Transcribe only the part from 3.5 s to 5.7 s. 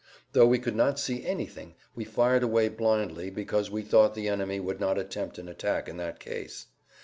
we thought the enemy would not attempt an